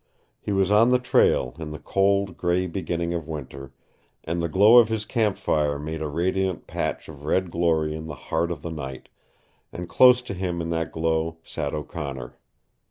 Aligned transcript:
He 0.39 0.51
was 0.51 0.71
on 0.71 0.89
the 0.89 0.97
trail 0.97 1.55
in 1.59 1.69
the 1.69 1.77
cold, 1.77 2.35
gray 2.35 2.65
beginning 2.65 3.13
of 3.13 3.27
Winter, 3.27 3.71
and 4.23 4.41
the 4.41 4.49
glow 4.49 4.79
of 4.79 4.89
his 4.89 5.05
campfire 5.05 5.77
made 5.77 6.01
a 6.01 6.07
radiant 6.07 6.65
patch 6.65 7.07
of 7.07 7.23
red 7.23 7.51
glory 7.51 7.95
in 7.95 8.07
the 8.07 8.15
heart 8.15 8.49
of 8.49 8.63
the 8.63 8.71
night, 8.71 9.09
and 9.71 9.87
close 9.87 10.23
to 10.23 10.33
him 10.33 10.59
in 10.59 10.71
that 10.71 10.91
glow 10.91 11.37
sat 11.43 11.75
O'Connor. 11.75 12.35